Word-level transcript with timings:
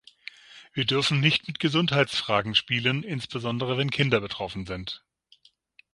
Wir 0.73 0.83
dürfen 0.85 1.19
nicht 1.19 1.47
mit 1.47 1.59
Gesundheitsfragen 1.59 2.55
spielen, 2.55 3.03
insbesondere 3.03 3.77
wenn 3.77 3.91
Kinder 3.91 4.19
betroffen 4.19 4.65
sind. 4.65 5.03